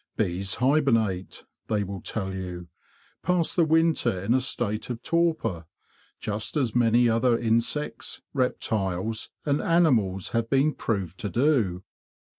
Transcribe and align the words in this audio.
Bees 0.17 0.55
hibernate, 0.55 1.43
they 1.67 1.83
will 1.83 2.01
tell 2.01 2.33
you—pass 2.33 3.53
the 3.53 3.63
winter 3.63 4.19
in 4.23 4.33
a 4.33 4.41
state 4.41 4.89
of 4.89 5.03
torpor, 5.03 5.67
just 6.19 6.57
as 6.57 6.73
many 6.73 7.07
other 7.07 7.37
insects, 7.37 8.23
reptiles, 8.33 9.29
and 9.45 9.61
animals 9.61 10.29
have 10.29 10.49
been 10.49 10.73
proved 10.73 11.19
to 11.19 11.29
do. 11.29 11.83